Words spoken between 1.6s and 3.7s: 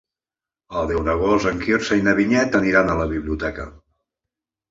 Quirze i na Vinyet aniran a la biblioteca.